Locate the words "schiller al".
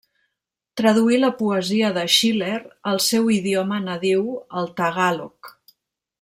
2.13-2.99